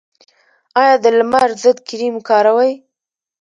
[0.79, 2.71] ایا د لمر ضد کریم کاروئ؟